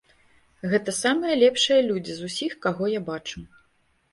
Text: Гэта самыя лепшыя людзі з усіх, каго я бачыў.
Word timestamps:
Гэта 0.71 0.93
самыя 0.99 1.35
лепшыя 1.43 1.81
людзі 1.91 2.13
з 2.21 2.33
усіх, 2.33 2.51
каго 2.67 2.83
я 2.99 3.07
бачыў. 3.13 3.41